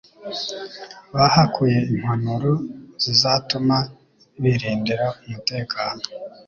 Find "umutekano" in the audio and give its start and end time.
5.25-6.03